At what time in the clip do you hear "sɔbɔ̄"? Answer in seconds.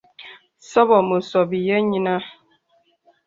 0.69-0.99